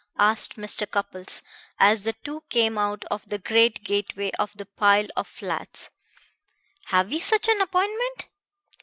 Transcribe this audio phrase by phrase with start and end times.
[0.17, 0.89] asked Mr.
[0.89, 1.43] Cupples
[1.79, 5.91] as the two came out of the great gateway of the pile of flats.
[6.85, 8.25] "Have we such an appointment?"